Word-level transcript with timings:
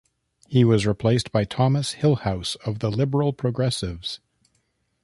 He 0.47 0.63
was 0.63 0.87
replaced 0.87 1.31
by 1.31 1.43
Thomas 1.43 1.93
Hillhouse 1.97 2.55
of 2.65 2.79
the 2.79 2.89
Liberal-Progressives. 2.89 4.19